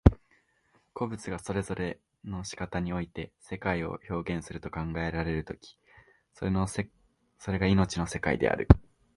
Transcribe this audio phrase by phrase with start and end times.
[0.95, 5.77] 個物がそれぞれの仕方において世界を表現すると考えられる時、
[6.33, 6.89] それが生
[7.59, 8.67] 命の世界である。